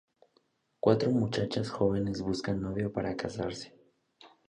Cuatro 0.79 1.11
muchachas 1.11 1.69
jóvenes 1.69 2.23
buscan 2.23 2.59
novio 2.59 2.91
para 2.91 3.15
casarse. 3.15 3.75